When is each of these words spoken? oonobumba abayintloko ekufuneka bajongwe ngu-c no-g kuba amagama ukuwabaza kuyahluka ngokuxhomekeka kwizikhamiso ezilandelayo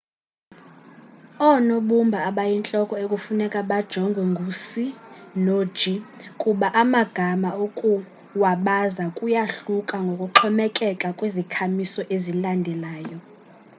oonobumba 1.49 2.17
abayintloko 2.29 2.93
ekufuneka 3.03 3.59
bajongwe 3.69 4.21
ngu-c 4.31 4.65
no-g 5.45 5.79
kuba 6.41 6.67
amagama 6.81 7.49
ukuwabaza 7.65 9.05
kuyahluka 9.17 9.95
ngokuxhomekeka 10.05 11.07
kwizikhamiso 11.17 12.01
ezilandelayo 12.15 13.17